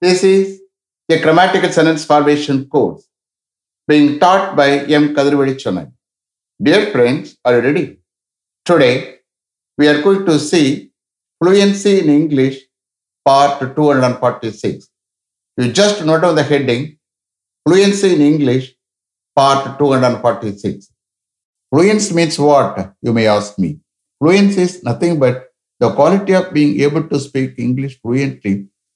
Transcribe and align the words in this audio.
This 0.00 0.22
is 0.22 0.60
a 1.10 1.18
grammatical 1.18 1.72
sentence 1.72 2.04
formation 2.04 2.66
course 2.68 3.08
being 3.88 4.20
taught 4.20 4.54
by 4.54 4.68
M. 4.98 5.12
Kadirvadi 5.12 5.54
Chennai. 5.62 5.90
Dear 6.62 6.92
friends, 6.92 7.36
are 7.44 7.56
you 7.56 7.62
ready? 7.62 7.98
Today, 8.64 9.16
we 9.76 9.88
are 9.88 10.00
going 10.00 10.24
to 10.26 10.38
see 10.38 10.92
fluency 11.42 11.98
in 11.98 12.10
English 12.10 12.60
part 13.24 13.58
246. 13.74 14.88
You 15.56 15.72
just 15.72 16.04
note 16.04 16.20
down 16.20 16.36
the 16.36 16.44
heading 16.44 16.96
fluency 17.66 18.14
in 18.14 18.20
English 18.20 18.76
part 19.34 19.80
246. 19.80 20.92
Fluency 21.74 22.14
means 22.14 22.38
what? 22.38 22.94
You 23.02 23.12
may 23.12 23.26
ask 23.26 23.58
me. 23.58 23.80
Fluency 24.20 24.62
is 24.62 24.84
nothing 24.84 25.18
but 25.18 25.48
the 25.80 25.92
quality 25.92 26.34
of 26.34 26.52
being 26.52 26.80
able 26.82 27.02
to 27.08 27.18
speak 27.18 27.58
English 27.58 28.00
fluently 28.00 28.68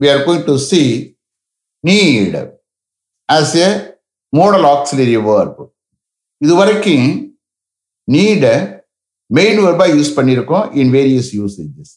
we 0.00 0.08
are 0.08 0.24
going 0.26 0.44
to 0.44 0.56
see 0.68 0.88
need 1.84 2.34
as 3.28 3.50
a 3.66 3.68
modal 4.32 4.66
auxiliary 4.72 5.20
verb. 5.28 5.56
இதுவரைக்கும் 6.40 7.08
நீட 8.08 8.44
main 9.30 9.60
வெர்பா 9.64 9.86
use 9.96 10.10
பண்ணியிருக்கோம் 10.16 10.64
in 10.80 10.90
various 10.96 11.30
usages 11.38 11.92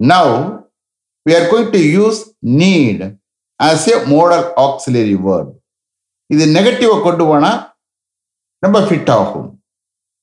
now 0.00 0.34
we 1.26 1.32
are 1.38 1.48
going 1.52 1.70
to 1.76 1.80
use 1.96 2.20
need 2.60 3.02
as 3.60 3.86
a 3.92 3.96
modal 4.14 4.44
auxiliary 4.66 5.16
verb 5.26 5.52
இது 6.30 6.44
நெகட்டிவை 6.56 6.96
கொண்டு 7.06 7.24
போனால் 7.30 7.60
ரொம்ப 8.64 8.78
fit 8.86 9.10
ஆகும். 9.18 9.50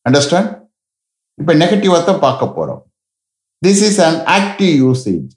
அண்டர்ஸ்டாண்ட் 0.05 0.49
இப்போ 1.39 1.53
நெகட்டிவாக 1.61 2.01
தான் 2.09 2.23
பார்க்க 2.25 2.55
போகிறோம் 2.57 2.81
this 3.61 3.83
is 3.89 3.99
an 4.07 4.19
active 4.37 4.73
usage 4.85 5.29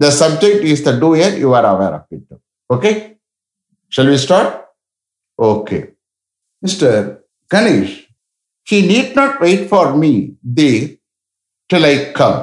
the 0.00 0.10
subject 0.20 0.64
is 0.64 0.84
the 0.88 0.92
doer 0.98 1.34
you 1.38 1.54
are 1.54 1.64
aware 1.64 1.94
of 1.94 2.08
it 2.10 2.26
okay 2.70 2.92
shall 3.92 4.10
we 4.10 4.18
start 4.18 4.52
okay 5.38 5.78
Mr 6.62 6.98
Ganesh 7.50 7.96
he 8.66 8.78
need 8.86 9.12
not 9.16 9.36
wait 9.40 9.66
for 9.70 9.92
me 9.96 10.12
there 10.58 10.82
till 11.70 11.86
I 11.86 11.96
come 12.12 12.38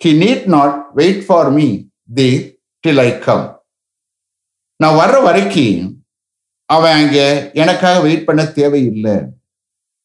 he 0.00 0.10
need 0.18 0.46
not 0.46 0.76
wait 0.94 1.22
for 1.26 1.50
me 1.50 1.68
there 2.08 2.38
till 2.84 3.00
I 3.00 3.10
come 3.18 3.46
நான் 4.80 4.98
வர்ற 5.00 5.16
வரைக்கும் 5.22 5.80
அவன் 6.68 6.92
அங்கே 6.92 7.24
எனக்காக 7.52 8.00
wait 8.00 8.24
பண்ண 8.24 8.42
தேவையில்லை. 8.58 9.14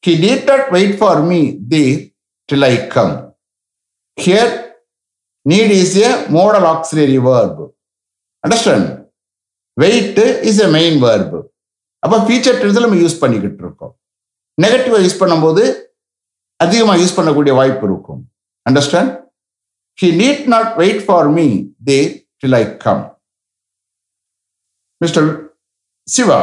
He 0.03 0.13
need 0.23 0.47
not 0.49 0.67
wait 0.71 0.97
for 0.99 1.21
me 1.21 1.39
there 1.67 1.99
till 2.49 2.65
I 2.65 2.75
come 2.87 3.13
here 4.17 4.51
need 5.45 5.73
is 5.81 5.95
a 6.03 6.09
modal 6.37 6.67
auxiliary 6.73 7.17
verb 7.29 7.61
understand 8.43 8.87
wait 9.77 10.19
is 10.49 10.61
a 10.67 10.69
main 10.77 10.97
verb 11.05 11.39
அப்போ 12.03 12.17
future 12.25 12.57
டென்ஸில் 12.61 12.85
நம்ம 12.85 12.99
யூஸ் 13.03 13.21
பண்ணிக்கிட்டு 13.21 13.61
இருக்கோம். 13.65 13.93
நெகட்டிவாக 14.57 15.03
யூஸ் 15.05 15.21
பண்ணும்போது 15.21 15.63
அதிகமாக 16.59 16.99
யூஸ் 17.01 17.15
பண்ணக்கூடிய 17.17 17.53
வாய்ப்பு 17.59 17.85
இருக்கும். 17.89 18.21
Understand 18.65 19.11
he 19.99 20.07
need 20.21 20.43
not 20.53 20.69
wait 20.81 21.01
for 21.07 21.27
me 21.37 21.47
there 21.89 21.97
till 22.43 22.57
I 22.61 22.63
come 22.85 23.03
Mr 25.01 25.27
Shiva 26.07 26.39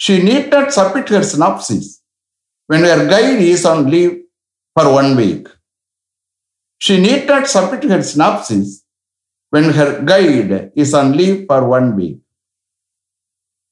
she 0.00 0.14
need 0.28 0.52
not 0.54 0.70
submit 0.78 1.10
her 1.14 1.26
synopsis 1.32 1.88
when 2.70 2.86
her 2.90 3.04
guide 3.14 3.40
is 3.52 3.66
on 3.72 3.82
leave 3.94 4.12
for 4.76 4.90
one 5.00 5.10
week 5.20 5.48
she 6.81 6.95
need 7.07 7.29
not 7.33 7.49
submit 7.55 7.87
her 7.93 8.05
synopsis 8.13 8.73
when 9.53 9.69
her 9.77 9.93
guide 10.11 10.55
is 10.83 10.95
on 11.01 11.11
leave 11.21 11.37
for 11.47 11.67
one 11.77 11.87
week 11.99 12.19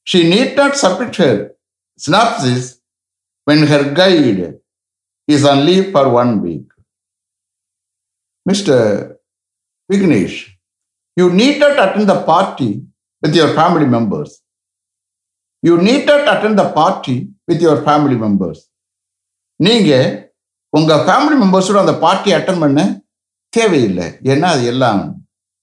she 0.06 0.20
need 0.34 0.56
not 0.62 0.78
submit 0.84 1.18
her 1.24 1.40
synopsis 2.00 2.68
when 3.46 3.66
her 3.66 3.92
guide 3.92 4.60
is 5.28 5.44
on 5.44 5.64
leave 5.66 5.92
for 5.92 6.08
one 6.10 6.40
week. 6.42 6.66
Mr. 8.46 9.16
Vignesh, 9.90 10.36
you 11.16 11.30
need 11.30 11.58
not 11.58 11.72
attend 11.84 12.08
the 12.08 12.20
party 12.22 12.82
with 13.22 13.34
your 13.34 13.48
family 13.54 13.86
members. 13.86 14.42
You 15.62 15.78
need 15.78 16.06
not 16.06 16.22
attend 16.34 16.58
the 16.58 16.70
party 16.72 17.16
with 17.48 17.60
your 17.60 17.82
family 17.82 18.16
members. 18.16 18.58
நீங்க 19.60 19.90
உங்கள் 20.73 21.03
family 21.07 21.35
மெம்பர்ஸோட 21.43 21.77
அந்த 21.83 21.95
party 22.05 22.29
attend 22.37 22.61
பண்ண 22.63 22.79
தேவையில்லை. 23.53 24.07
ஏன்னா 24.31 24.47
அது 24.55 24.63
எல்லாம் 24.73 25.01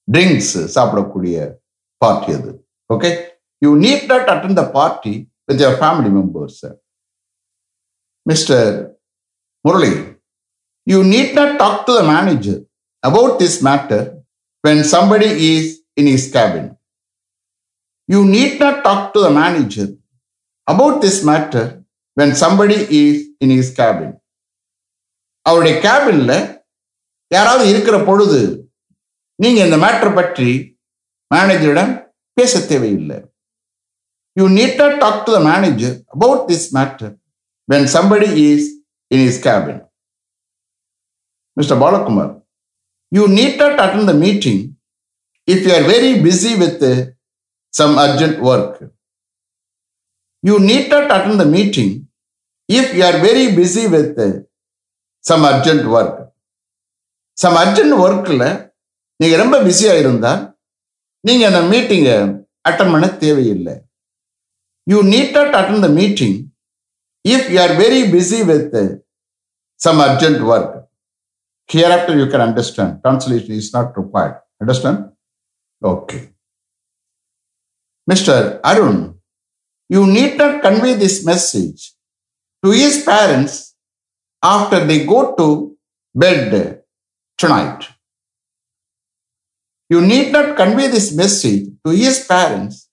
drinks 0.08 0.56
சாப்பிடக்கூடிய 0.76 1.36
party 2.02 2.30
அது. 2.38 2.50
Okay 2.94 3.10
you 3.62 3.70
need 3.84 4.06
not 4.12 4.28
attend 4.34 4.58
the 4.60 4.64
party 4.78 5.14
with 5.50 5.62
your 5.64 5.78
family 5.82 6.10
members 6.18 6.60
Mr 8.26 8.70
Murali 9.64 9.92
you 10.86 10.98
need 11.12 11.34
not 11.38 11.54
talk 11.62 11.80
to 11.88 11.92
the 11.98 12.02
manager 12.14 12.60
about 13.02 13.36
this 13.42 13.58
matter 13.68 14.04
when 14.64 14.82
somebody 14.94 15.30
is 15.50 15.70
in 16.00 16.10
his 16.16 16.28
cabin 16.36 16.68
you 18.08 18.20
need 18.34 18.58
not 18.64 18.80
talk 18.88 19.06
to 19.14 19.20
the 19.26 19.30
manager 19.40 19.90
about 20.66 21.00
this 21.04 21.20
matter 21.30 21.68
when 22.16 22.36
somebody 22.42 22.78
is 23.02 23.22
in 23.44 23.54
his 23.60 23.72
cabin 23.80 24.14
அவருடைய 25.46 25.74
கேபின்ல 25.86 26.32
யாராவது 27.30 27.64
இருக்கிற 27.72 27.96
பொழுது 28.08 28.40
நீங்க 29.38 29.58
இந்த 29.66 29.76
matter 29.84 30.16
பற்றி 30.18 30.50
மேனேஜரிடம் 31.30 31.92
பேச 32.36 32.52
தேவையில்லை. 32.70 33.16
You 34.36 34.44
need 34.56 34.84
not 34.84 35.00
talk 35.02 35.24
to 35.26 35.32
the 35.36 35.40
manager 35.50 35.94
about 36.14 36.42
this 36.50 36.66
matter 36.76 37.12
when 37.68 37.86
somebody 37.96 38.28
is 38.44 38.66
in 39.10 39.24
his 39.28 39.40
cabin 39.46 39.80
Mr 41.56 41.80
Balakumar 41.82 42.32
you 43.12 43.22
need 43.38 43.66
not 43.68 43.82
attend 43.84 44.10
the 44.12 44.14
meeting 44.24 44.62
if 45.48 45.64
you 45.66 45.72
are 45.78 45.86
very 45.92 46.12
busy 46.26 46.52
with 46.62 46.84
some 47.74 47.94
urgent 48.04 48.40
work 48.52 48.78
you 50.44 50.56
need 50.70 50.98
not 51.00 51.14
attend 51.16 51.40
the 51.42 51.46
meeting 51.56 51.94
if 52.68 52.92
you 52.98 53.04
are 53.10 53.18
very 53.26 53.46
busy 53.58 53.84
with 53.96 54.20
some 55.26 55.44
urgent 55.50 55.86
work 55.96 56.20
some 57.38 57.56
urgent 57.62 57.96
ஒர்க்கில் 58.04 58.46
நீங்கள் 59.20 59.40
ரொம்ப 59.42 59.56
பிஸியாக 59.62 60.02
இருந்தால் 60.02 60.42
நீங்கள் 61.24 61.48
அந்த 61.50 61.62
மீட்டிங்கை 61.72 62.16
attend 62.68 62.92
பண்ண 62.92 63.06
தேவையில்லை. 63.24 63.74
You 64.86 64.98
need 65.12 65.34
not 65.38 65.56
attend 65.60 65.84
the 65.86 65.88
meeting 66.00 66.36
if 67.24 67.48
you 67.54 67.58
are 67.60 67.74
very 67.82 68.00
busy 68.14 68.40
with 68.50 68.76
some 69.80 70.00
urgent 70.06 70.42
work 70.52 70.74
here 71.70 71.92
after 71.96 72.18
you 72.20 72.26
can 72.32 72.44
understand 72.48 72.94
translation 73.04 73.56
is 73.60 73.72
not 73.76 73.92
required 74.00 74.38
understand 74.62 75.02
okay 75.82 76.18
Mr 78.08 78.44
Arun 78.70 79.02
you 79.90 80.02
need 80.16 80.38
not 80.42 80.58
convey 80.66 80.92
this 81.04 81.20
message 81.32 81.82
to 82.62 82.70
his 82.86 83.00
parents 83.10 83.58
after 84.54 84.84
they 84.84 85.04
go 85.04 85.34
to 85.38 85.76
bed 86.14 86.82
tonight. 87.36 87.88
You 89.88 90.00
need 90.00 90.32
not 90.32 90.56
convey 90.56 90.88
this 90.88 91.14
message 91.14 91.66
to 91.84 91.92
his 91.92 92.24
parents 92.24 92.88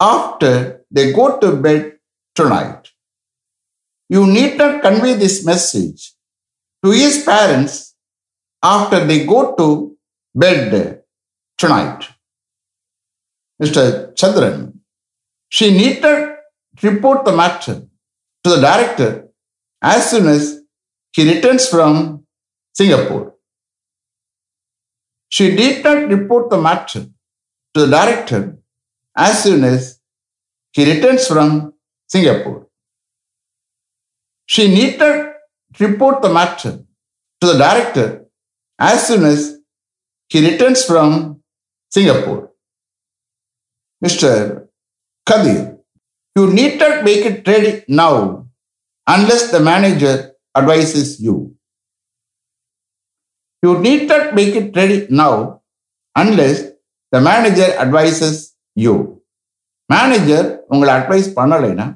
after 0.00 0.84
they 0.90 1.12
go 1.12 1.38
to 1.38 1.56
bed 1.56 1.98
tonight. 2.34 2.90
You 4.08 4.26
need 4.26 4.56
not 4.58 4.82
convey 4.82 5.14
this 5.14 5.44
message 5.44 6.14
to 6.84 6.90
his 6.90 7.24
parents 7.24 7.94
after 8.62 9.04
they 9.04 9.24
go 9.26 9.54
to 9.54 9.96
bed 10.34 11.02
tonight. 11.58 12.08
Mr. 13.62 14.14
Chandran, 14.14 14.78
she 15.48 15.70
need 15.70 16.00
not 16.02 16.36
report 16.82 17.24
the 17.24 17.32
matter 17.32 17.76
to 18.42 18.50
the 18.50 18.60
director 18.60 19.28
as 19.82 20.10
soon 20.10 20.26
as 20.26 20.59
he 21.12 21.32
returns 21.34 21.68
from 21.68 22.24
Singapore. 22.72 23.34
She 25.28 25.54
did 25.54 25.84
not 25.84 26.08
report 26.08 26.50
the 26.50 26.58
matter 26.58 27.06
to 27.74 27.80
the 27.80 27.86
director 27.86 28.58
as 29.16 29.42
soon 29.42 29.64
as 29.64 30.00
he 30.72 30.92
returns 30.92 31.26
from 31.26 31.74
Singapore. 32.08 32.66
She 34.46 34.68
needed 34.68 34.98
to 34.98 35.34
report 35.78 36.22
the 36.22 36.32
matter 36.32 36.84
to 37.40 37.46
the 37.46 37.58
director 37.58 38.26
as 38.78 39.06
soon 39.06 39.24
as 39.24 39.58
he 40.28 40.48
returns 40.48 40.84
from 40.84 41.42
Singapore. 41.90 42.50
Mr. 44.04 44.68
Kadir, 45.26 45.78
you 46.36 46.52
need 46.52 46.78
not 46.80 47.04
make 47.04 47.24
it 47.26 47.46
ready 47.46 47.84
now 47.88 48.46
unless 49.06 49.50
the 49.50 49.60
manager 49.60 50.29
advises 50.54 51.20
you. 51.20 51.56
You 53.62 53.78
need 53.78 54.08
not 54.08 54.34
make 54.34 54.54
it 54.54 54.74
ready 54.74 55.06
now 55.12 55.62
unless 56.16 56.58
the 57.12 57.20
manager 57.22 57.70
advises 57.78 58.36
you. 58.76 58.94
Manager 59.90 60.44
உங்களை 60.72 60.90
advise 60.96 61.28
பண்ணலைன்னா 61.38 61.86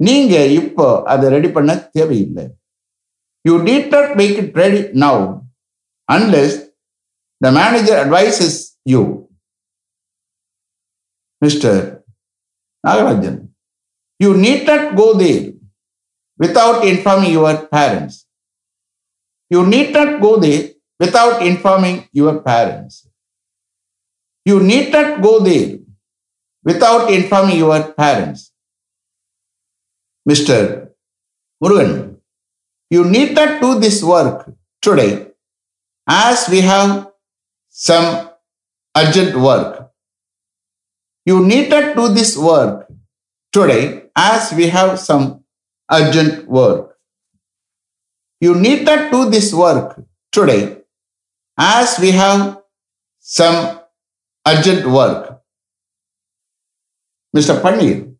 நீங்க 0.00 0.34
இப்போ 0.58 0.86
அதை 1.12 1.26
ready 1.34 1.50
பண்ண 1.54 1.74
தேவையில்லை 1.94 2.44
you 3.44 3.54
need 3.68 3.88
not 3.94 4.12
make 4.20 4.36
it 4.42 4.56
ready 4.60 4.80
now 5.04 5.22
unless 6.08 6.56
the 7.40 7.52
manager 7.58 7.98
advises 8.02 8.58
you 8.92 9.00
Mr 11.42 11.80
Nagarajan 12.84 13.38
you 14.20 14.30
need 14.44 14.68
not 14.70 14.86
go 15.00 15.08
there 15.22 15.42
without 16.38 16.84
informing 16.84 17.32
your 17.32 17.66
parents. 17.66 18.26
You 19.50 19.66
need 19.66 19.92
not 19.92 20.20
go 20.20 20.38
there 20.38 20.70
without 20.98 21.42
informing 21.42 22.08
your 22.12 22.40
parents. 22.40 23.06
You 24.44 24.60
need 24.62 24.92
not 24.92 25.22
go 25.22 25.40
there 25.40 25.78
without 26.64 27.10
informing 27.10 27.58
your 27.58 27.92
parents. 27.92 28.52
Mr. 30.28 30.90
Murugan, 31.62 32.16
you 32.90 33.04
need 33.04 33.34
not 33.34 33.60
do 33.60 33.78
this 33.78 34.02
work 34.02 34.50
today 34.82 35.28
as 36.08 36.48
we 36.48 36.60
have 36.60 37.10
some 37.70 38.30
urgent 38.96 39.36
work. 39.36 39.90
You 41.24 41.44
need 41.44 41.70
not 41.70 41.96
do 41.96 42.08
this 42.08 42.36
work 42.36 42.86
today 43.52 44.04
as 44.14 44.52
we 44.52 44.68
have 44.68 44.98
some 44.98 45.45
urgent 45.90 46.48
work. 46.48 46.96
You 48.40 48.54
need 48.54 48.86
to 48.86 49.08
do 49.10 49.30
this 49.30 49.52
work 49.54 50.00
today 50.32 50.78
as 51.58 51.98
we 51.98 52.10
have 52.12 52.60
some 53.20 53.80
urgent 54.46 54.86
work. 54.86 55.40
Mr. 57.34 57.60
Panir, 57.60 58.14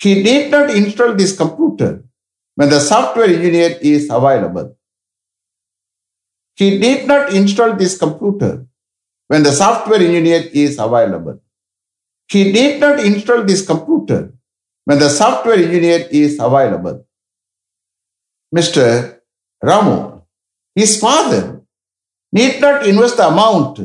he 0.00 0.22
did 0.22 0.50
not 0.50 0.70
install 0.70 1.14
this 1.14 1.36
computer 1.36 2.04
when 2.54 2.70
the 2.70 2.80
software 2.80 3.26
engineer 3.26 3.76
is 3.80 4.08
available. 4.10 4.76
He 6.54 6.78
did 6.78 7.06
not 7.06 7.32
install 7.32 7.74
this 7.74 7.96
computer 7.98 8.66
when 9.28 9.42
the 9.42 9.52
software 9.52 10.00
engineer 10.00 10.48
is 10.52 10.78
available. 10.78 11.40
He 12.28 12.52
did 12.52 12.80
not 12.80 13.00
install 13.00 13.44
this 13.44 13.66
computer 13.66 14.34
when 14.88 14.98
the 14.98 15.10
software 15.10 15.56
engineer 15.56 16.06
is 16.10 16.38
available. 16.40 17.06
Mr. 18.52 18.84
Ramu, 19.62 20.22
his 20.74 20.98
father 20.98 21.60
need 22.32 22.58
not 22.58 22.86
invest 22.86 23.18
the 23.18 23.26
amount 23.28 23.78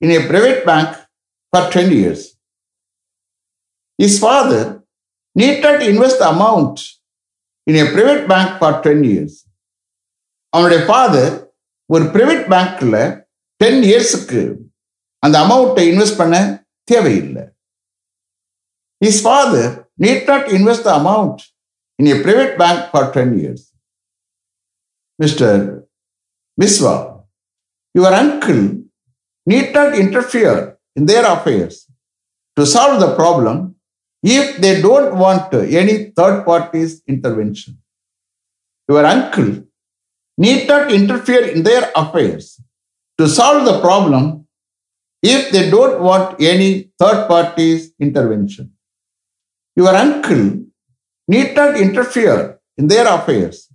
in 0.00 0.10
a 0.10 0.26
private 0.26 0.66
bank 0.66 0.96
for 1.52 1.70
10 1.70 1.92
years. 1.92 2.36
His 3.98 4.18
father 4.18 4.82
need 5.36 5.62
not 5.62 5.80
invest 5.82 6.18
the 6.18 6.28
amount 6.28 6.80
in 7.66 7.76
a 7.76 7.92
private 7.92 8.26
bank 8.26 8.58
for 8.58 8.72
10 8.82 9.04
years. 9.04 9.34
அவனுடைய 10.52 10.80
father 10.88 11.32
ஒரு 11.86 12.04
private 12.14 12.46
பேங்க்ல 12.52 12.96
ten 13.60 13.82
இயர்ஸுக்கு 13.90 14.40
அந்த 15.22 15.36
அமௌண்ட்டை 15.44 15.84
invest 15.90 16.20
பண்ண 16.20 16.36
தேவையில்லை 16.92 17.44
his 19.08 19.20
father 19.24 19.74
need 19.98 20.26
not 20.26 20.50
invest 20.50 20.84
the 20.84 20.94
amount 20.94 21.42
in 21.98 22.06
a 22.06 22.22
private 22.22 22.56
bank 22.56 22.90
for 22.90 23.12
10 23.12 23.38
years. 23.38 23.72
Mr. 25.20 25.84
Biswa, 26.60 27.22
your 27.94 28.12
uncle 28.12 28.82
need 29.46 29.72
not 29.72 29.98
interfere 29.98 30.78
in 30.94 31.06
their 31.06 31.24
affairs 31.26 31.86
to 32.56 32.64
solve 32.66 33.00
the 33.00 33.14
problem 33.14 33.74
if 34.22 34.58
they 34.58 34.80
don't 34.80 35.16
want 35.16 35.52
any 35.54 36.10
third 36.16 36.44
party's 36.44 37.02
intervention. 37.06 37.78
Your 38.88 39.04
uncle 39.04 39.64
need 40.36 40.68
not 40.68 40.92
interfere 40.92 41.44
in 41.46 41.62
their 41.62 41.90
affairs 41.94 42.60
to 43.18 43.28
solve 43.28 43.64
the 43.64 43.80
problem 43.80 44.46
if 45.22 45.50
they 45.50 45.68
don't 45.70 46.00
want 46.00 46.40
any 46.40 46.90
third 46.98 47.26
party's 47.26 47.92
intervention. 47.98 48.72
Your 49.78 49.94
uncle 49.94 50.44
need 51.32 51.54
not 51.54 51.80
interfere 51.80 52.58
in 52.76 52.88
their 52.88 53.06
affairs 53.06 53.68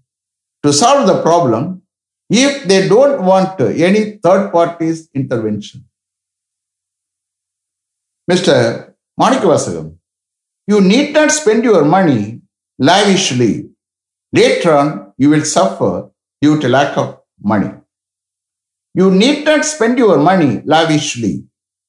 to 0.64 0.74
solve 0.74 1.08
the 1.08 1.22
problem 1.22 1.82
if 2.30 2.66
they 2.70 2.90
don't 2.90 3.24
want 3.24 3.62
any 3.90 4.02
third 4.24 4.52
party's 4.52 5.10
intervention. 5.14 5.86
Mr. 8.30 8.94
Manikavasagam, 9.20 9.96
you 10.68 10.82
need 10.82 11.14
not 11.14 11.32
spend 11.32 11.64
your 11.64 11.86
money 11.86 12.42
lavishly. 12.80 13.70
Later 14.34 14.74
on, 14.74 15.14
you 15.18 15.30
will 15.30 15.46
suffer 15.46 16.10
due 16.42 16.60
to 16.60 16.68
lack 16.68 16.98
of 16.98 17.20
money. 17.42 17.72
You 18.94 19.10
need 19.12 19.46
not 19.46 19.64
spend 19.64 19.98
your 19.98 20.18
money 20.18 20.62
lavishly. 20.66 21.46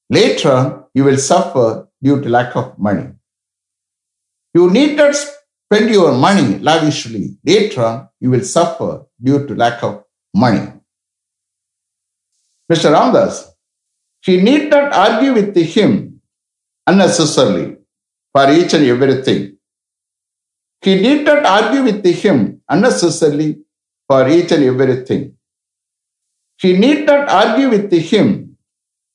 Later 0.09 0.51
on, 0.51 0.83
you 0.93 1.03
will 1.03 1.17
suffer 1.17 1.87
due 2.01 2.21
to 2.21 2.29
lack 2.29 2.55
of 2.55 2.77
money. 2.77 3.14
You 4.55 4.71
need 4.71 4.95
not 4.95 5.13
spend 5.15 5.89
your 5.89 6.13
money 6.13 6.59
lavishly. 6.59 7.37
Later 7.45 7.83
on, 7.83 8.09
you 8.21 8.29
will 8.29 8.43
suffer 8.43 9.05
due 9.21 9.45
to 9.47 9.53
lack 9.53 9.83
of 9.83 10.03
money. 10.33 10.71
Mr. 12.71 12.89
Ramdas, 12.95 13.49
he 14.21 14.41
need 14.41 14.69
not 14.69 14.93
argue 14.93 15.33
with 15.33 15.55
him 15.55 16.21
unnecessarily 16.87 17.75
for 18.33 18.49
each 18.49 18.73
and 18.73 18.85
everything. 18.85 19.57
He 20.81 20.95
need 21.01 21.25
not 21.25 21.45
argue 21.45 21.83
with 21.83 22.05
him 22.05 22.61
unnecessarily 22.69 23.57
for 24.07 24.27
each 24.29 24.51
and 24.53 24.63
everything. 24.63 25.35
He 26.61 26.77
need 26.77 27.05
not 27.05 27.27
argue 27.27 27.69
with 27.69 27.91
him 27.91 28.57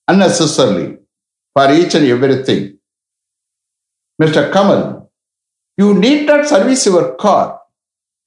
unnecessarily 0.06 0.98
for 1.54 1.72
each 1.72 1.94
and 1.94 2.06
everything. 2.06 2.78
Mr. 4.20 4.52
Kamal, 4.52 4.99
you 5.80 5.88
need 5.94 6.20
not 6.26 6.42
service 6.46 6.84
your 6.86 7.14
car 7.24 7.44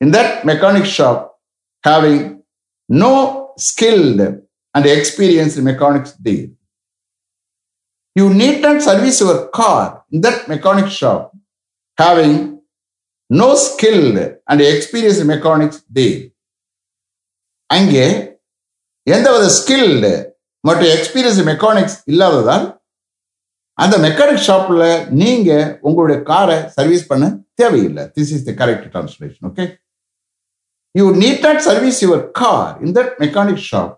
in 0.01 0.12
that 0.12 0.45
mechanic 0.51 0.86
shop 0.86 1.17
having 1.83 2.19
no 2.89 3.13
skilled 3.57 4.19
and 4.75 4.86
experienced 4.86 5.60
mechanics 5.60 6.12
there. 6.13 6.48
You 8.15 8.33
need 8.33 8.62
not 8.62 8.81
service 8.81 9.19
your 9.22 9.38
car 9.50 10.03
in 10.12 10.22
that 10.22 10.48
mechanic 10.48 10.88
shop 10.89 11.22
having 11.98 12.33
no 13.29 13.50
skilled 13.55 14.17
and 14.50 14.62
experienced 14.74 15.25
mechanics 15.33 15.79
there. 15.98 16.19
அங்கே 17.75 18.05
எந்தவித 19.07 19.45
skilled 19.60 20.12
மற்றும் 20.67 20.91
experience 20.95 21.39
mechanics 21.51 21.95
இல்லாததால் 22.12 22.65
அந்த 23.77 23.96
mechanic 24.06 24.44
ஷாப்பில் 24.48 24.84
நீங்க 25.22 25.51
உங்களுடைய 25.88 26.18
காரை 26.32 26.58
service 26.75 27.06
பண்ண 27.12 27.25
தேவையில்லை. 27.62 28.03
This 28.18 28.34
is 28.36 28.46
the 28.50 28.51
correct 28.62 28.86
translation 28.94 29.48
okay 29.50 29.65
you 30.96 31.06
need 31.24 31.46
not 31.48 31.62
service 31.70 32.00
your 32.06 32.24
car 32.42 32.74
in 32.86 32.94
that 32.98 33.13
mechanic 33.24 33.63
shop 33.70 33.94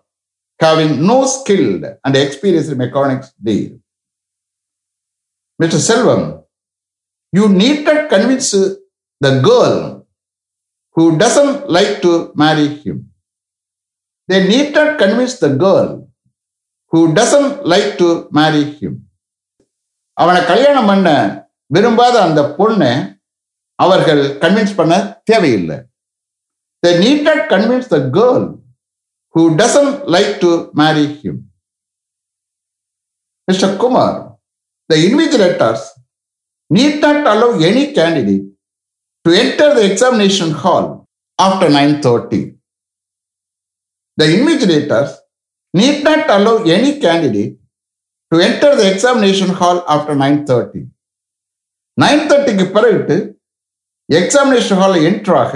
having 0.60 0.94
no 1.10 1.18
skilled 1.34 1.90
and 2.06 2.18
experience 2.24 2.70
mechanics 2.84 3.32
deal 3.48 3.74
Mr 5.60 5.84
Selvam 5.90 6.26
you 7.32 7.44
need 7.62 7.84
not 7.90 8.04
convince 8.14 8.54
the 9.20 9.30
girl 9.48 9.78
who 10.96 11.04
doesn't 11.24 11.56
like 11.76 11.94
to 12.06 12.12
marry 12.44 12.68
him 12.82 13.02
they 14.28 14.38
need 14.52 14.76
not 14.78 14.94
convince 15.02 15.36
the 15.44 15.48
girl 15.64 15.90
who 16.92 17.02
doesn't 17.20 17.52
like 17.74 17.90
to 18.02 18.08
marry 18.40 18.64
him 18.78 18.96
அவனை 20.22 20.40
கல்யாணம் 20.44 20.88
பண்ண 20.90 21.08
விரும்பாத 21.74 22.14
அந்த 22.26 22.40
பொண்ணை 22.58 22.92
அவர்கள் 23.84 24.22
convince 24.44 24.78
பண்ண 24.80 24.94
தேவையில்லை 25.30 25.78
They 26.82 26.94
need 27.02 27.20
not 27.28 27.40
convince 27.52 27.86
the 27.88 28.00
girl 28.16 28.42
who 29.34 29.42
doesn't 29.60 29.94
like 30.14 30.32
to 30.42 30.50
marry 30.80 31.06
him. 31.20 31.36
Mr. 33.48 33.68
Kumar, 33.80 34.12
The 34.90 34.96
invigilators 34.96 35.80
need 36.70 37.00
not 37.00 37.26
allow 37.26 37.58
any 37.58 37.92
candidate 37.92 38.44
to 39.24 39.30
enter 39.32 39.74
the 39.74 39.84
examination 39.90 40.52
hall 40.52 41.06
after 41.38 41.66
9.30. 41.68 42.54
The 44.18 44.26
invigilators 44.26 45.16
need 45.74 46.04
not 46.04 46.30
allow 46.30 46.62
any 46.76 47.00
candidate 47.00 47.58
to 48.36 48.40
enter 48.42 48.74
the 48.76 48.82
examination 48.88 49.52
hall 49.52 49.78
after 49.86 50.16
nine 50.16 50.38
thirty 50.44 50.80
nine 51.98 52.24
தேர்ட்டிக்கு 52.30 52.72
பிறகு 52.72 53.16
examination 54.10 54.78
hall 54.78 54.96
என்ட்ராக 55.02 55.52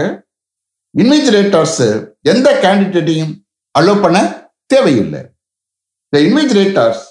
invigilators 0.95 1.81
எந்த 2.23 2.61
கேண்டிடேட்டையும் 2.63 3.35
allow 3.79 4.01
பண்ண 4.01 4.19
தேவையில்லை. 4.67 5.21
The 6.13 6.19
invigilators 6.19 7.03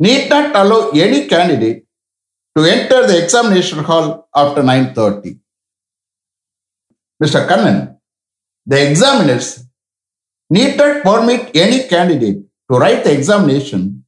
need 0.00 0.28
not 0.30 0.56
allow 0.56 0.78
any 0.92 1.20
candidate 1.26 1.80
to 2.56 2.62
enter 2.64 3.06
the 3.06 3.14
examination 3.14 3.82
hall 3.82 4.10
after 4.32 4.64
nine 4.64 4.86
thirty 4.98 5.32
Mr 7.20 7.46
Kannan 7.46 7.82
the 8.66 8.76
examiners 8.76 9.50
need 10.50 10.76
not 10.76 11.00
permit 11.04 11.48
any 11.56 11.80
candidate 11.86 12.40
to 12.66 12.78
write 12.78 13.02
the 13.02 13.10
examination 13.10 14.01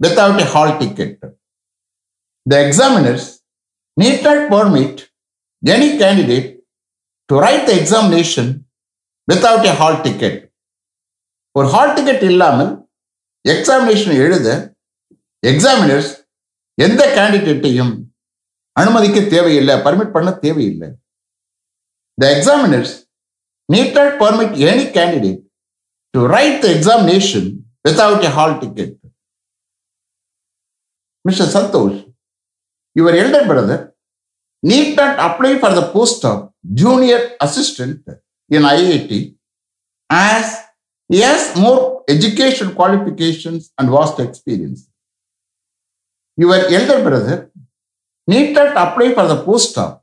without 0.00 0.40
a 0.40 0.44
hall 0.44 0.78
ticket. 0.78 1.18
The 2.46 2.66
examiners 2.66 3.24
need 3.96 4.22
not 4.22 4.50
permit 4.50 5.08
any 5.62 5.98
candidate 5.98 6.48
to 7.30 7.36
write 7.36 7.66
the 7.66 7.80
examination 7.80 8.46
without 9.28 9.64
a 9.64 9.74
hall 9.74 9.96
ticket. 10.02 10.34
ஒரு 11.54 11.68
hall 11.74 11.92
ticket 11.96 12.24
இல்லாமல் 12.30 12.72
examination 13.44 14.16
எழுத 14.24 14.48
examiners 15.42 16.10
எந்த 16.78 17.02
கேண்டிடேட்டையும் 17.16 17.92
அனுமதிக்க 18.76 19.18
தேவையில்லை 19.34 19.74
permit 19.86 20.12
பண்ண 20.16 20.30
தேவையில்லை 20.42 20.88
the 22.18 22.28
examiners 22.34 22.92
need 23.68 23.96
not 23.98 24.14
permit 24.22 24.54
any 24.70 24.84
candidate 24.98 25.40
to 26.14 26.26
write 26.34 26.58
the 26.64 26.68
examination 26.76 27.48
without 27.88 28.26
a 28.28 28.32
hall 28.36 28.58
ticket 28.64 28.94
Mr. 31.26 31.44
Santosh, 31.52 32.12
your 32.94 33.10
elder 33.10 33.44
brother 33.46 33.94
need 34.62 34.96
not 34.96 35.18
apply 35.18 35.58
for 35.58 35.70
the 35.74 35.90
post 35.92 36.24
of 36.24 36.52
junior 36.72 37.32
assistant 37.40 38.06
in 38.48 38.62
IIT 38.62 39.34
as 40.08 40.62
he 41.08 41.20
has 41.20 41.56
more 41.56 42.04
education 42.08 42.74
qualifications 42.74 43.72
and 43.78 43.90
vast 43.90 44.20
experience. 44.20 44.88
Your 46.36 46.54
elder 46.54 47.02
brother 47.02 47.50
need 48.26 48.54
not 48.54 48.70
apply 48.76 49.14
for 49.14 49.26
the 49.26 49.42
post 49.44 49.76
of 49.78 50.00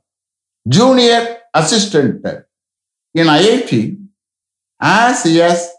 junior 0.68 1.38
assistant 1.54 2.24
in 3.14 3.26
IIT 3.26 3.98
as 4.80 5.22
he 5.24 5.36
has 5.36 5.70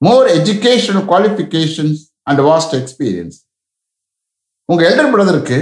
more 0.00 0.26
educational 0.28 1.06
qualifications 1.06 2.10
and 2.26 2.38
vast 2.38 2.74
experience. 2.74 3.46
உங்கள் 4.68 4.88
elder 4.90 5.12
பிரதருக்கு 5.14 5.58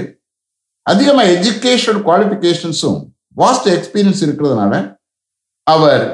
அதிகமாக 0.87 1.33
education 1.37 2.00
குவாலிஃபிகேஷன்ஸும் 2.07 3.00
vast 3.37 3.69
experience 3.76 4.23
இருக்கிறதுனால 4.26 4.75
அவர் 5.66 6.07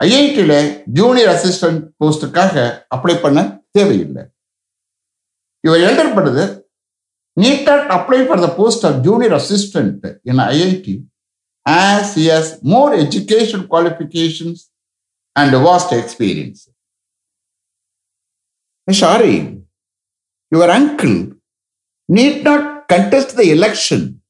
ஐஐடியில் 0.00 0.58
junior 0.98 1.32
assistant 1.36 1.80
போஸ்ட்டுக்காக 1.98 2.54
apply 2.96 3.16
பண்ண 3.20 3.40
தேவையில்லை 3.70 4.24
இவர் 5.64 5.84
elder 5.88 6.14
brother 6.16 6.52
need 7.36 7.66
not 7.66 7.90
apply 7.90 8.26
for 8.26 8.36
the 8.36 8.48
post 8.48 8.84
of 8.84 9.02
junior 9.02 9.32
assistant 9.34 10.04
in 10.24 10.36
IIT 10.36 11.04
as 11.66 12.14
he 12.14 12.26
has 12.26 12.62
more 12.62 12.94
education 12.94 13.66
qualifications 13.66 14.70
and 15.36 15.50
vast 15.52 15.92
experience. 15.92 16.68
Shari, 18.88 19.64
your 20.52 20.70
uncle 20.70 21.33
need 22.08 22.44
not 22.44 22.88
contest 22.88 23.36
the 23.36 23.50
election 23.50 24.20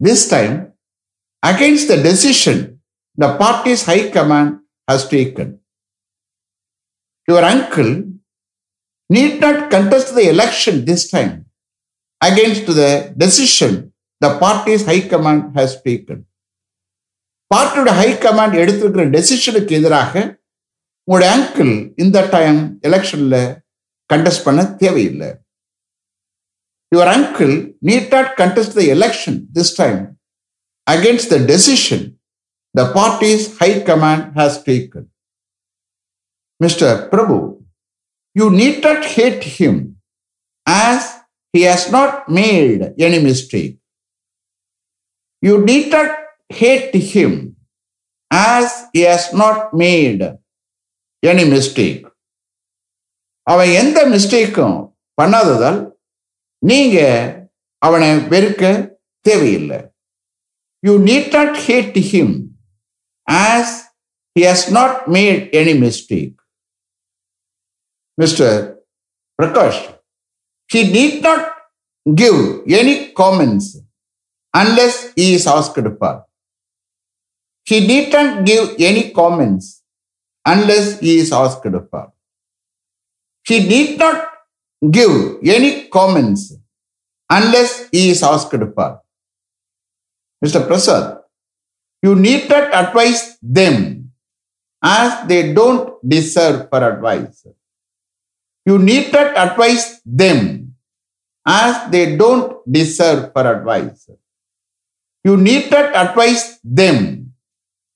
this 0.00 0.28
time 0.28 0.72
against 1.42 1.88
the 1.88 1.96
decision 2.02 2.80
the 3.18 3.36
party's 3.36 3.84
high 3.84 4.10
command 4.10 4.60
has 4.88 5.08
taken. 5.08 5.60
Your 7.28 7.42
uncle 7.44 8.04
need 9.10 9.40
not 9.40 9.70
contest 9.70 10.14
the 10.14 10.28
election 10.28 10.84
this 10.84 11.10
time 11.10 11.46
against 12.20 12.66
the 12.66 13.14
decision 13.16 13.92
the 14.20 14.38
party's 14.38 14.84
high 14.84 15.04
command 15.08 15.56
has 15.56 15.80
taken. 15.82 16.18
பார்ட்டியோட 17.50 17.90
high 17.98 18.10
command 18.24 18.54
எடுத்திருக்கிற 18.60 19.02
டெசிஷனுக்கு 19.14 19.72
எதிராக 19.78 20.12
உங்களுடைய 21.08 21.30
uncle 21.36 21.72
இந்த 22.02 22.18
time 22.34 22.60
எலெக்ஷன்ல 22.88 23.36
contest 24.10 24.44
பண்ண 24.46 24.60
தேவையில்லை 24.82 25.28
Your 26.92 27.06
uncle 27.06 27.72
need 27.80 28.10
not 28.10 28.36
contest 28.36 28.74
the 28.74 28.90
election 28.90 29.48
this 29.52 29.74
time 29.74 30.18
against 30.86 31.30
the 31.30 31.38
decision 31.38 32.18
the 32.74 32.92
party's 32.92 33.56
high 33.58 33.80
command 33.80 34.32
has 34.36 34.62
taken. 34.62 35.08
Mr. 36.62 37.08
Prabhu, 37.10 37.62
you 38.34 38.50
need 38.50 38.82
not 38.82 39.04
hate 39.04 39.44
him 39.44 39.96
as 40.66 41.20
he 41.52 41.62
has 41.62 41.90
not 41.90 42.28
made 42.28 42.94
any 42.98 43.20
mistake. 43.22 43.78
You 45.40 45.64
need 45.64 45.90
not 45.92 46.16
hate 46.48 46.94
him 46.94 47.56
as 48.30 48.86
he 48.92 49.02
has 49.02 49.32
not 49.32 49.72
made 49.74 50.22
any 51.22 51.44
mistake. 51.44 52.06
அவன் 53.50 53.70
எந்த 53.80 53.98
மிஸ்டேக்கும் 54.12 54.76
பண்ணாததால் 55.20 55.93
நீங்க 56.63 56.97
அவனை 57.81 58.09
வெறுக்க 58.33 58.63
தேவையில்லை 59.25 59.79
you 60.83 60.93
need 61.09 61.29
not 61.37 61.57
hate 61.67 61.99
him 62.11 62.33
as 63.27 63.75
he 64.35 64.43
has 64.51 64.67
not 64.77 64.97
mat 65.17 65.43
any 65.61 65.75
mistake 65.85 66.35
mister 68.17 68.57
Prakash 69.39 69.83
he 70.69 70.81
need 70.97 71.19
not 71.27 71.47
give 72.05 72.39
any 72.79 72.95
comments 73.21 73.71
unless 74.53 74.99
he 75.19 75.27
is 75.35 75.45
asked 75.47 75.75
for. 75.99 76.25
He 77.67 77.77
need 77.87 78.11
not 78.11 78.45
give 78.45 78.75
any 78.79 79.11
comments 79.11 79.65
unless 80.45 80.99
he 80.99 81.17
is 81.17 81.31
asked 81.31 81.65
for. 81.91 82.03
He 83.45 83.57
need 83.67 83.99
not 83.99 84.17
give 84.90 85.38
any 85.44 85.88
comments 85.88 86.54
unless 87.30 87.88
he 87.90 88.10
is 88.10 88.22
asked 88.22 88.50
for. 88.50 89.00
Mr. 90.44 90.66
Prasad, 90.66 91.18
you 92.02 92.14
need 92.14 92.48
not 92.48 92.74
advise 92.74 93.38
them 93.40 94.12
as 94.82 95.26
they 95.26 95.54
don't 95.54 95.96
deserve 96.06 96.68
for 96.68 96.84
advice. 96.84 97.46
You 98.66 98.78
need 98.78 99.12
not 99.12 99.36
advise 99.36 100.00
them 100.04 100.74
as 101.46 101.90
they 101.90 102.16
don't 102.16 102.60
deserve 102.70 103.32
for 103.32 103.46
advice. 103.46 104.08
You 105.24 105.36
need 105.36 105.70
not 105.70 105.96
advise 105.96 106.58
them 106.62 107.32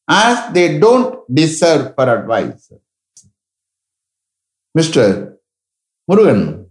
as 0.09 0.52
they 0.52 0.78
don't 0.78 1.21
deserve 1.28 1.95
for 1.95 2.09
advice. 2.09 2.73
Mr. 4.76 5.37
Murugan, 6.09 6.67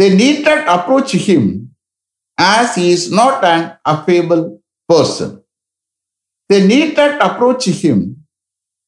They 0.00 0.10
need 0.16 0.46
not 0.46 0.68
approach 0.74 1.10
him 1.24 1.48
as 2.38 2.76
is 2.84 3.06
not 3.10 3.42
not 3.42 3.72
affable 3.92 4.42
affable 4.42 4.42
person. 4.88 5.30
Need 6.50 6.68
need 6.68 7.00
not 7.40 7.64
him 7.80 8.04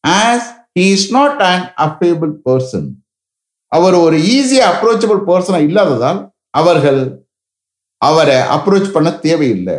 as 0.04 0.46
is 0.82 1.06
not 1.12 1.40
is 1.48 1.64
affable 1.86 2.32
person 2.46 2.88
அவர் 3.72 3.96
ஒரு 3.96 4.16
ஈஸியாக 4.30 4.70
approachable 4.72 5.20
பர்சனா 5.28 5.60
இல்லாததால் 5.66 6.20
அவர்கள் 6.54 7.02
அவரை 8.02 8.38
approach 8.56 8.88
பண்ண 8.92 9.10
தேவையில்லை 9.26 9.76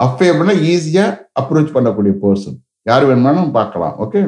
அஃபேபிளா 0.00 0.54
ஈஸியாக 0.72 1.16
approach 1.40 1.74
பண்ணக்கூடிய 1.74 2.14
பர்சன் 2.22 2.56
யார் 2.86 3.04
வேணுமானும் 3.04 3.52
பார்க்கலாம் 3.52 3.96
okay 4.04 4.20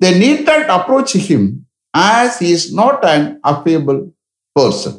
they 0.00 0.10
need 0.18 0.50
at 0.56 0.70
approach 0.76 1.16
him 1.28 1.48
as 1.94 2.38
is 2.50 2.66
not 2.74 3.04
an 3.14 3.26
affable 3.52 3.98
person 4.56 4.98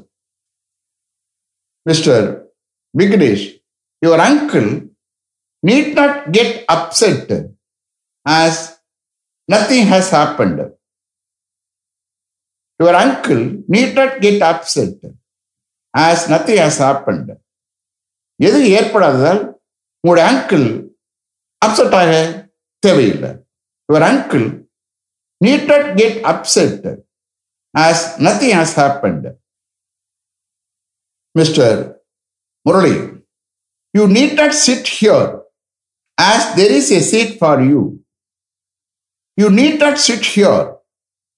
Mr. 1.86 2.46
Vignesh, 2.94 3.60
your 4.02 4.20
uncle 4.20 4.70
need 5.64 5.96
not 5.96 6.32
get 6.32 6.66
upset 6.68 7.30
as 8.26 8.78
nothing 9.50 9.86
has 9.86 10.10
happened. 10.10 10.72
Your 12.80 12.96
uncle 12.96 13.44
need 13.68 13.96
not 13.96 14.20
get 14.20 14.42
upset 14.42 14.96
as 15.94 16.30
nothing 16.30 16.58
has 16.58 16.78
happened. 16.80 17.30
எது 18.40 18.58
ஏற்படாததால் 18.78 19.42
உங்களுடைய 20.04 20.24
uncle 20.30 20.66
upset 21.62 21.94
ஆக 22.00 22.10
தேவையில்லை 22.84 23.30
your 23.90 24.06
uncle 24.08 24.48
need 25.42 25.64
not 25.72 25.88
get 26.00 26.18
upset 26.32 26.88
as 27.76 28.04
nothing 28.26 28.56
has 28.60 28.74
happened 28.82 29.28
Mr. 31.38 31.96
Murali, 32.66 33.22
you 33.94 34.08
need 34.08 34.36
not 34.36 34.54
sit 34.54 34.88
here 34.88 35.42
as 36.18 36.56
there 36.56 36.72
is 36.72 36.92
a 36.92 37.02
seat 37.02 37.38
for 37.38 37.62
you. 37.62 38.00
You 39.36 39.50
need 39.50 39.80
not 39.80 40.00
sit 40.00 40.24
here 40.24 40.76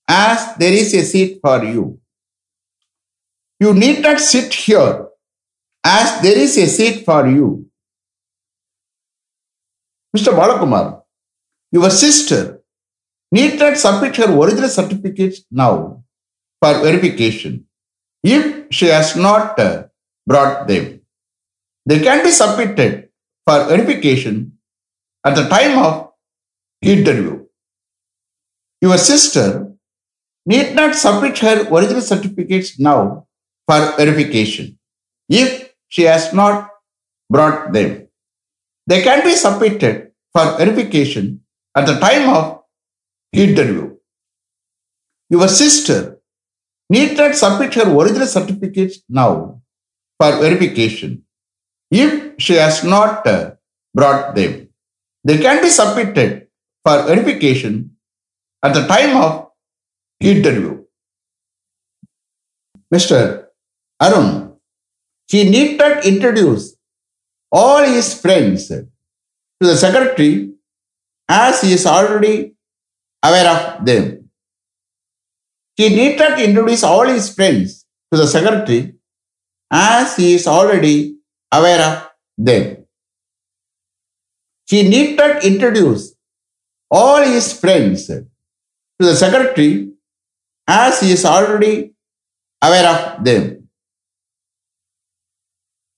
as 0.07 0.55
there 0.57 0.73
is 0.73 0.93
a 0.93 1.03
seat 1.03 1.39
for 1.41 1.63
you. 1.63 1.99
You 3.59 3.73
need 3.73 4.01
not 4.01 4.19
sit 4.19 4.53
here 4.53 5.07
as 5.83 6.21
there 6.21 6.37
is 6.37 6.57
a 6.57 6.67
seat 6.67 7.03
for 7.03 7.27
you. 7.27 7.65
Mr. 10.15 10.31
Balakumar, 10.33 11.01
your 11.71 11.89
sister 11.89 12.61
need 13.31 13.59
not 13.59 13.77
submit 13.77 14.15
her 14.17 14.31
original 14.31 14.69
certificates 14.69 15.43
now 15.51 16.03
for 16.61 16.73
verification 16.81 17.65
if 18.23 18.67
she 18.71 18.85
has 18.87 19.15
not 19.15 19.59
uh, 19.59 19.86
brought 20.27 20.67
them. 20.67 21.01
They 21.85 21.99
can 21.99 22.23
be 22.23 22.31
submitted 22.31 23.09
for 23.45 23.57
verification 23.65 24.59
at 25.25 25.35
the 25.35 25.47
time 25.47 25.77
of 25.79 26.11
interview. 26.81 27.45
Your 28.81 28.97
sister 28.97 29.71
need 30.45 30.75
not 30.75 30.95
submit 30.95 31.39
her 31.39 31.55
original 31.69 32.01
certificates 32.01 32.77
now 32.79 33.25
for 33.67 33.79
verification 33.97 34.77
if 35.29 35.73
she 35.87 36.03
has 36.03 36.33
not 36.33 36.69
brought 37.29 37.73
them. 37.73 38.07
They 38.85 39.01
can 39.01 39.23
be 39.23 39.33
submitted 39.33 40.11
for 40.33 40.57
verification 40.57 41.41
at 41.75 41.85
the 41.85 41.99
time 41.99 42.29
of 42.29 42.63
interview. 43.33 43.97
Your 45.29 45.47
sister 45.47 46.19
need 46.89 47.17
not 47.17 47.35
submit 47.35 47.73
her 47.73 47.89
original 47.99 48.27
certificates 48.27 48.99
now 49.09 49.56
for 50.19 50.31
verification 50.39 51.23
if 51.91 52.33
she 52.39 52.53
has 52.53 52.83
not 52.83 53.25
uh, 53.27 53.51
brought 53.93 54.35
them. 54.35 54.69
They 55.23 55.37
can 55.37 55.61
be 55.61 55.69
submitted 55.69 56.47
for 56.83 57.03
verification 57.03 57.97
at 58.63 58.73
the 58.73 58.85
time 58.87 59.15
of 59.17 59.51
interview. 60.19 60.83
Mr. 62.93 63.45
Arun, 64.01 64.53
he 65.27 65.49
need 65.49 65.77
not 65.77 66.05
introduce 66.05 66.75
all 67.51 67.83
his 67.83 68.19
friends 68.19 68.67
to 68.69 68.87
the 69.59 69.75
secretary 69.75 70.53
as 71.27 71.61
he 71.61 71.73
is 71.73 71.85
already 71.85 72.53
aware 73.23 73.49
of 73.49 73.85
them. 73.85 74.29
He 75.75 75.89
need 75.89 76.17
not 76.17 76.39
introduce 76.39 76.83
all 76.83 77.05
his 77.07 77.33
friends 77.33 77.85
to 78.11 78.17
the 78.17 78.27
secretary 78.27 78.96
as 79.71 80.15
he 80.15 80.33
is 80.33 80.47
already 80.47 81.17
aware 81.51 81.81
of 81.81 82.09
them. 82.37 82.85
He 84.67 84.87
need 84.87 85.17
not 85.17 85.43
introduce 85.43 86.15
all 86.89 87.23
his 87.23 87.53
friends 87.59 88.07
to 88.07 88.25
the 88.99 89.15
secretary 89.15 89.91
as 90.67 90.99
he 90.99 91.11
is 91.11 91.25
already 91.25 91.93
aware 92.61 92.87
of 92.87 93.23
them. 93.23 93.69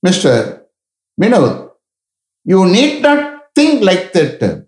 Mr. 0.05 0.61
Vinod, 1.21 1.71
you 2.45 2.65
need 2.65 3.01
not 3.01 3.47
think 3.55 3.83
like 3.83 4.13
that 4.13 4.67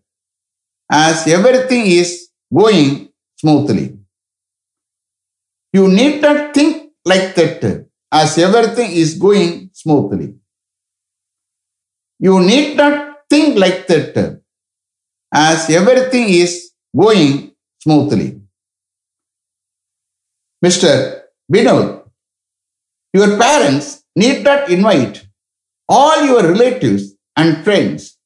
as 0.91 1.27
everything 1.27 1.85
is 1.85 2.29
going 2.53 3.09
smoothly. 3.39 3.97
You 5.73 5.87
need 5.87 6.21
not 6.21 6.53
think 6.53 6.91
like 7.05 7.33
that 7.35 7.87
as 8.11 8.37
everything 8.37 8.91
is 8.91 9.17
going 9.17 9.69
smoothly. 9.73 10.35
You 12.19 12.39
need 12.39 12.77
not 12.77 13.21
think 13.29 13.57
like 13.57 13.87
that 13.87 14.41
as 15.33 15.69
everything 15.69 16.29
is 16.29 16.71
going 16.95 17.53
smoothly. 17.79 18.41
Mr. 20.63 21.21
Vinod, 21.51 22.03
your 23.13 23.37
parents 23.37 24.03
need 24.15 24.43
not 24.43 24.69
invite 24.69 25.25
all 25.89 26.23
your 26.25 26.43
relatives 26.43 27.15
and 27.35 27.63
friends 27.63 28.17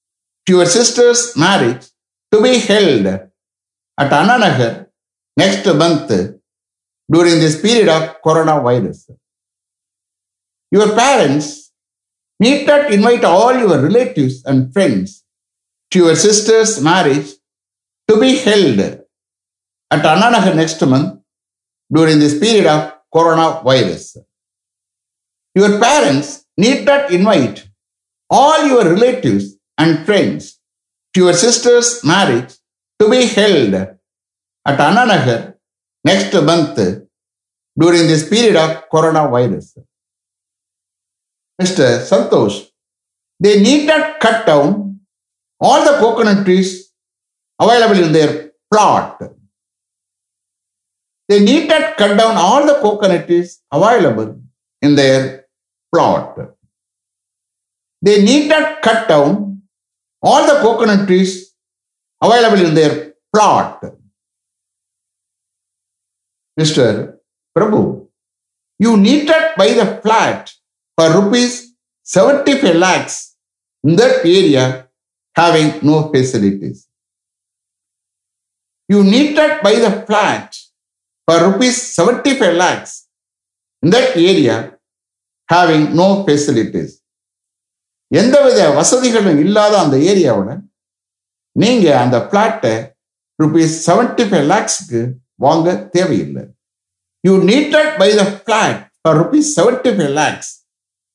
to 0.46 0.54
your 0.54 0.66
sister's 0.66 1.38
marriage 1.38 1.86
to 2.32 2.42
be 2.42 2.58
held 2.60 3.06
at 3.06 3.32
Annanagar 3.98 4.88
next 5.38 5.66
month 5.66 6.10
during 7.12 7.36
this 7.40 7.62
period 7.62 7.88
of 7.88 8.22
coronavirus. 8.22 9.16
Your 10.76 10.94
parents 10.94 11.72
need 12.44 12.68
not 12.68 12.92
invite 12.92 13.24
all 13.24 13.54
your 13.58 13.78
relatives 13.88 14.44
and 14.44 14.74
friends 14.74 15.24
to 15.92 16.00
your 16.00 16.16
sister's 16.18 16.82
marriage 16.82 17.30
to 18.10 18.20
be 18.20 18.32
held 18.48 18.80
at 18.80 20.04
Annanagar 20.12 20.54
next 20.54 20.86
month 20.86 21.22
during 21.98 22.20
this 22.20 22.38
period 22.38 22.68
of 22.68 22.92
coronavirus. 23.14 24.26
Your 25.56 25.80
parents 25.80 26.46
need 26.58 26.84
not 26.84 27.10
invite 27.10 27.70
all 28.30 28.68
your 28.68 28.84
relatives 28.84 29.56
and 29.78 30.06
friends 30.06 30.60
to 31.14 31.22
your 31.22 31.34
sister's 31.46 32.04
marriage 32.04 32.54
to 33.00 33.10
be 33.10 33.26
held 33.28 33.74
at 33.76 34.78
Annanagar 34.90 35.56
next 36.04 36.34
month 36.34 36.76
during 37.80 38.08
this 38.12 38.28
period 38.28 38.58
of 38.58 38.90
coronavirus. 38.90 39.86
Mr. 41.62 41.86
Santosh, 42.10 42.68
they 43.40 43.62
need 43.62 43.88
not 43.88 44.20
cut 44.20 44.46
down 44.46 45.00
all 45.60 45.84
the 45.84 45.98
coconut 46.00 46.46
trees 46.46 46.92
available 47.60 48.04
in 48.04 48.12
their 48.12 48.52
plot. 48.72 49.22
They 51.28 51.40
need 51.40 51.68
not 51.70 51.98
cut 51.98 52.18
down 52.18 52.36
all 52.36 52.66
the 52.66 52.76
coconut 52.82 53.26
trees 53.28 53.62
available 53.72 54.42
in 54.82 54.96
their 54.96 55.46
plot. 55.94 56.38
They 58.02 58.22
need 58.22 58.50
not 58.50 58.82
cut 58.82 59.08
down 59.08 59.62
all 60.22 60.46
the 60.46 60.60
coconut 60.62 61.08
trees 61.08 61.54
available 62.22 62.66
in 62.66 62.76
their 62.76 63.14
plot. 63.34 63.84
Mr. 66.60 67.18
Prabhu, 67.58 68.08
you 68.80 68.98
need 68.98 69.26
not 69.28 69.58
buy 69.58 69.70
the 69.70 70.00
flat 70.04 70.54
for 70.98 71.08
rupees 71.12 71.54
75 72.08 72.76
lakhs 72.76 73.16
in 73.84 73.96
that 73.96 74.26
area 74.26 74.64
having 75.36 75.70
no 75.84 76.12
facilities. 76.12 76.88
You 78.90 79.04
need 79.04 79.36
to 79.36 79.60
buy 79.64 79.76
the 79.76 80.04
flat 80.08 80.56
for 81.28 81.38
rupees 81.48 81.78
75 81.96 82.56
lakhs 82.56 83.08
in 83.84 83.90
that 83.90 84.16
area 84.30 84.56
having 85.50 85.96
no 85.96 86.08
facilities. 86.28 86.92
எந்தவித 88.12 88.60
வசதிகளும் 88.78 89.40
இல்லாத 89.44 89.74
அந்த 89.84 89.96
ஏரியாவில் 90.12 90.52
நீங்க 91.56 91.86
அந்த 92.02 92.18
பிளாட்டை 92.32 92.74
rupees 93.40 93.74
seventy 93.88 94.26
five 94.30 94.46
லேக்ஸ்க்கு 94.52 95.00
வாங்க 95.46 95.74
தேவையில்லை 95.96 96.44
you 97.24 97.34
need 97.50 97.76
buy 98.02 98.10
the 98.20 98.26
flat 98.48 98.80
for 99.02 99.18
rupees 99.22 99.50
seventy 99.58 99.92
five 99.98 100.14
lakhs 100.20 100.52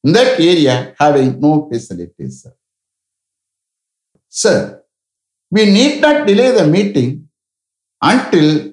that 0.04 0.40
area 0.40 0.94
having 0.98 1.40
no 1.40 1.68
facilities. 1.70 2.46
Sir, 4.28 4.82
we 5.50 5.66
need 5.66 6.00
not 6.00 6.26
delay 6.26 6.52
the 6.52 6.66
meeting 6.66 7.28
until 8.00 8.72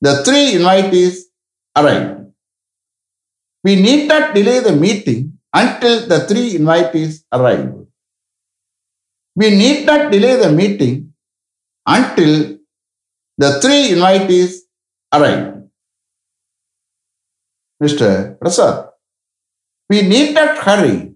the 0.00 0.22
three 0.24 0.52
invitees 0.54 1.22
arrive. 1.76 2.26
We 3.64 3.76
need 3.76 4.08
not 4.08 4.34
delay 4.34 4.60
the 4.60 4.74
meeting 4.74 5.38
until 5.52 6.06
the 6.06 6.20
three 6.26 6.54
invitees 6.54 7.24
arrive. 7.32 7.74
We 9.34 9.50
need 9.50 9.86
not 9.86 10.10
delay 10.12 10.36
the 10.36 10.52
meeting 10.52 11.12
until 11.86 12.58
the 13.36 13.60
three 13.60 13.90
invitees 13.90 14.60
arrive. 15.12 15.62
Mr. 17.82 18.38
Prasad, 18.38 18.87
we 19.88 20.02
need 20.02 20.34
not 20.34 20.58
hurry 20.58 21.14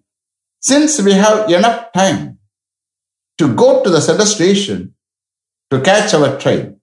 since 0.61 1.01
we 1.03 1.13
have 1.13 1.51
enough 1.51 1.93
time 1.93 2.39
to 3.39 3.55
go 3.55 3.83
to 3.83 3.91
the 3.91 4.01
center 4.01 4.25
station 4.25 4.95
to 5.71 5.81
catch 5.81 6.15
our 6.15 6.39
train. 6.39 6.81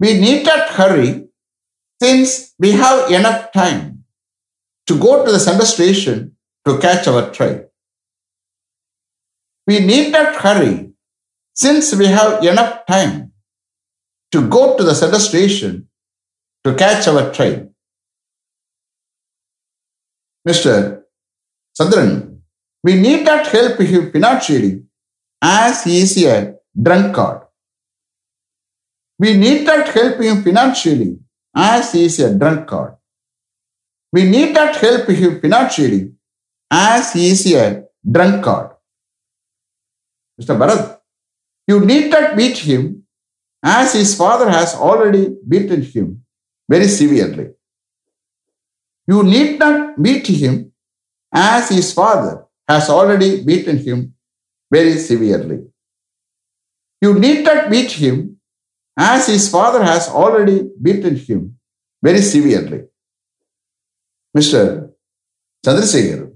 We 0.00 0.14
need 0.14 0.46
not 0.46 0.70
hurry 0.70 1.28
since 2.02 2.54
we 2.58 2.72
have 2.72 3.10
enough 3.10 3.52
time 3.52 4.04
to 4.86 4.98
go 4.98 5.24
to 5.24 5.30
the 5.30 5.38
center 5.38 5.66
station 5.66 6.36
to 6.66 6.78
catch 6.78 7.06
our 7.06 7.30
train. 7.30 7.66
We 9.66 9.80
need 9.80 10.12
not 10.12 10.36
hurry 10.36 10.90
since 11.54 11.94
we 11.94 12.06
have 12.06 12.42
enough 12.44 12.86
time 12.86 13.32
to 14.32 14.48
go 14.48 14.76
to 14.76 14.82
the 14.82 14.94
center 14.94 15.18
station 15.18 15.88
to 16.64 16.74
catch 16.74 17.06
our 17.06 17.32
train. 17.32 17.69
Mr. 20.48 21.02
Sadran, 21.78 22.40
we 22.82 22.94
need 22.94 23.24
not 23.24 23.46
help 23.46 23.78
him 23.80 24.10
financially 24.10 24.82
as 25.42 25.84
he 25.84 26.00
is 26.00 26.16
a 26.24 26.56
drunkard. 26.80 27.42
We 29.18 29.36
need 29.36 29.66
not 29.66 29.88
help 29.88 30.20
him 30.20 30.42
financially 30.42 31.18
as 31.54 31.92
he 31.92 32.04
is 32.06 32.18
a 32.20 32.34
drunkard. 32.36 32.96
We 34.12 34.24
need 34.24 34.54
not 34.54 34.76
help 34.76 35.08
him 35.08 35.40
financially 35.40 36.12
as 36.70 37.12
he 37.12 37.30
is 37.30 37.46
a 37.52 37.84
drunkard. 38.10 38.70
Mr. 40.40 40.56
Bharat, 40.56 41.00
you 41.68 41.80
need 41.80 42.10
not 42.10 42.34
beat 42.36 42.56
him 42.58 43.04
as 43.62 43.92
his 43.92 44.16
father 44.16 44.48
has 44.48 44.74
already 44.74 45.36
beaten 45.46 45.82
him 45.82 46.24
very 46.68 46.88
severely. 46.88 47.50
You 49.10 49.24
need 49.24 49.58
not 49.58 50.00
beat 50.00 50.26
him 50.28 50.72
as 51.32 51.68
his 51.68 51.92
father 51.92 52.46
has 52.68 52.88
already 52.88 53.42
beaten 53.44 53.78
him 53.78 54.14
very 54.70 54.96
severely. 54.98 55.58
You 57.02 57.14
need 57.18 57.44
not 57.44 57.70
beat 57.70 57.90
him 57.90 58.38
as 58.96 59.26
his 59.26 59.50
father 59.50 59.82
has 59.82 60.08
already 60.08 60.58
beaten 60.80 61.16
him 61.16 61.58
very 62.00 62.20
severely. 62.20 62.82
Mr. 64.36 64.90
Chandrasekhar, 65.66 66.32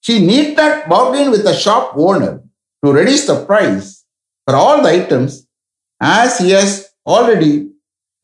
he 0.00 0.18
need 0.30 0.56
not 0.56 0.88
bargain 0.88 1.30
with 1.30 1.44
the 1.44 1.52
shop 1.52 1.92
owner 1.94 2.42
to 2.82 2.92
reduce 2.92 3.26
the 3.26 3.44
price 3.44 4.04
for 4.46 4.56
all 4.56 4.80
the 4.82 4.88
items 4.88 5.46
as 6.00 6.38
he 6.38 6.50
has 6.52 6.88
already 7.06 7.68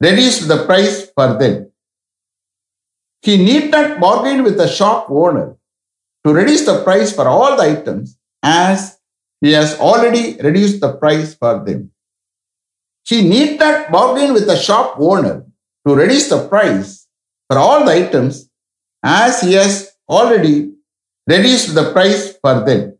reduced 0.01 0.49
the 0.49 0.65
price 0.65 1.11
for 1.15 1.39
them. 1.39 1.71
He 3.25 3.39
need 3.39 3.71
not 3.71 4.01
bargain 4.01 4.43
with 4.45 4.59
the 4.59 4.69
shop 4.69 5.07
owner 5.09 5.57
to 6.25 6.33
reduce 6.33 6.67
the 6.67 6.83
price 6.85 7.11
for 7.15 7.27
all 7.27 7.57
the 7.57 7.63
items 7.63 8.19
as 8.43 8.99
he 9.41 9.53
has 9.53 9.79
already 9.79 10.37
reduced 10.49 10.81
the 10.83 10.93
price 10.93 11.35
for 11.35 11.65
them. 11.65 11.91
He 13.05 13.27
need 13.27 13.59
not 13.59 13.91
bargain 13.91 14.35
with 14.35 14.47
the 14.47 14.57
shop 14.57 14.97
owner 14.99 15.47
to 15.87 15.95
reduce 15.95 16.29
the 16.29 16.47
price 16.49 17.07
for 17.49 17.59
all 17.59 17.87
the 17.87 17.93
items 17.93 18.51
as 19.03 19.41
he 19.41 19.55
has 19.55 19.93
already 20.07 20.73
reduced 21.27 21.75
the 21.75 21.93
price 21.93 22.37
for 22.43 22.61
them. 22.61 22.99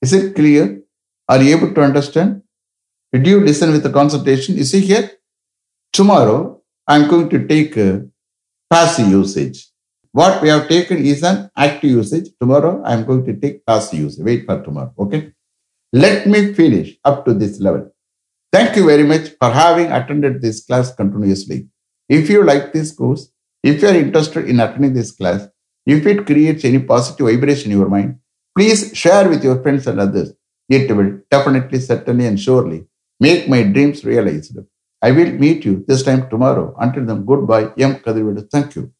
Is 0.00 0.12
it 0.12 0.36
clear? 0.36 0.82
Are 1.28 1.42
you 1.42 1.56
able 1.56 1.74
to 1.74 1.82
understand? 1.82 2.42
Did 3.12 3.26
you 3.26 3.40
listen 3.40 3.72
with 3.72 3.82
the 3.82 3.90
concentration? 3.90 4.56
You 4.56 4.64
see 4.64 4.80
here? 4.80 5.10
Tomorrow, 5.92 6.62
I'm 6.86 7.08
going 7.08 7.28
to 7.30 7.46
take 7.48 7.76
a 7.76 8.06
passive 8.70 9.08
usage. 9.08 9.68
What 10.12 10.40
we 10.42 10.48
have 10.48 10.68
taken 10.68 10.98
is 10.98 11.22
an 11.22 11.50
active 11.56 11.90
usage. 11.90 12.28
Tomorrow, 12.40 12.82
I'm 12.84 13.04
going 13.04 13.24
to 13.26 13.34
take 13.36 13.66
passive 13.66 13.98
usage. 14.00 14.24
Wait 14.24 14.46
for 14.46 14.62
tomorrow. 14.62 14.92
Okay? 14.98 15.32
Let 15.92 16.26
me 16.26 16.54
finish 16.54 16.96
up 17.04 17.24
to 17.26 17.34
this 17.34 17.60
level. 17.60 17.90
Thank 18.52 18.76
you 18.76 18.86
very 18.86 19.02
much 19.02 19.30
for 19.38 19.50
having 19.50 19.92
attended 19.92 20.40
this 20.40 20.64
class 20.64 20.94
continuously. 20.94 21.68
If 22.08 22.30
you 22.30 22.44
like 22.44 22.72
this 22.72 22.92
course, 22.92 23.30
if 23.62 23.82
you 23.82 23.88
are 23.88 23.94
interested 23.94 24.48
in 24.48 24.60
attending 24.60 24.94
this 24.94 25.10
class, 25.10 25.48
if 25.84 26.06
it 26.06 26.24
creates 26.26 26.64
any 26.64 26.78
positive 26.78 27.26
vibration 27.26 27.72
in 27.72 27.78
your 27.78 27.88
mind, 27.88 28.18
please 28.56 28.96
share 28.96 29.28
with 29.28 29.44
your 29.44 29.62
friends 29.62 29.86
and 29.86 30.00
others. 30.00 30.32
It 30.68 30.90
will 30.94 31.20
definitely, 31.30 31.78
certainly, 31.80 32.26
and 32.26 32.40
surely 32.40 32.86
make 33.20 33.48
my 33.48 33.62
dreams 33.62 34.04
realized. 34.04 34.56
I 35.02 35.10
will 35.12 35.32
meet 35.32 35.64
you 35.64 35.84
this 35.88 36.02
time 36.02 36.28
tomorrow. 36.28 36.74
Until 36.78 37.06
then, 37.06 37.24
goodbye. 37.24 37.72
M. 37.78 37.96
Kadirvedu. 37.96 38.50
Thank 38.50 38.76
you. 38.76 38.92